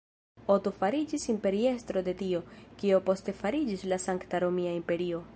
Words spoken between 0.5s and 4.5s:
Oto fariĝis imperiestro de tio, kio poste fariĝis la Sankta